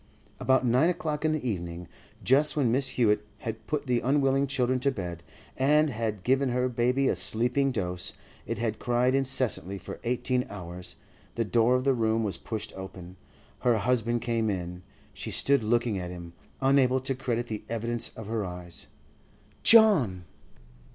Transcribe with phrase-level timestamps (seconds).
[0.39, 1.87] About nine o'clock in the evening,
[2.23, 2.87] just when Mrs.
[2.95, 5.21] Hewett had put the unwilling children to bed,
[5.57, 11.75] and had given her baby a sleeping dose—it had cried incessantly for eighteen hours,—the door
[11.75, 13.15] of the room was pushed open.
[13.59, 14.81] Her husband came in.
[15.13, 18.87] She stood looking at him—unable to credit the evidence of her eyes.
[19.61, 20.23] 'John!